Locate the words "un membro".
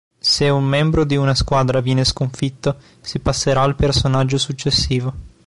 0.51-1.03